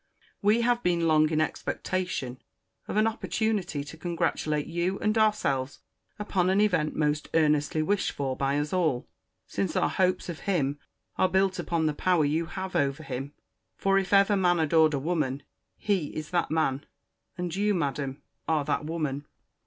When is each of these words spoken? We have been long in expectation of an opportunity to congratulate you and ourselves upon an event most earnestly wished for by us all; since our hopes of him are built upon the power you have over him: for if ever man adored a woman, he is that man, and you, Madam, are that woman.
We 0.41 0.61
have 0.61 0.81
been 0.81 1.07
long 1.07 1.29
in 1.29 1.39
expectation 1.39 2.41
of 2.87 2.97
an 2.97 3.05
opportunity 3.05 3.83
to 3.83 3.97
congratulate 3.97 4.65
you 4.65 4.97
and 4.97 5.15
ourselves 5.15 5.77
upon 6.17 6.49
an 6.49 6.59
event 6.59 6.95
most 6.95 7.29
earnestly 7.35 7.83
wished 7.83 8.09
for 8.11 8.35
by 8.35 8.57
us 8.57 8.73
all; 8.73 9.07
since 9.45 9.75
our 9.75 9.89
hopes 9.89 10.27
of 10.27 10.39
him 10.49 10.79
are 11.17 11.29
built 11.29 11.59
upon 11.59 11.85
the 11.85 11.93
power 11.93 12.25
you 12.25 12.47
have 12.47 12.75
over 12.75 13.03
him: 13.03 13.33
for 13.77 13.99
if 13.99 14.11
ever 14.11 14.35
man 14.35 14.59
adored 14.59 14.95
a 14.95 14.97
woman, 14.99 15.43
he 15.77 16.07
is 16.07 16.31
that 16.31 16.49
man, 16.49 16.83
and 17.37 17.55
you, 17.55 17.75
Madam, 17.75 18.23
are 18.47 18.65
that 18.65 18.83
woman. 18.83 19.27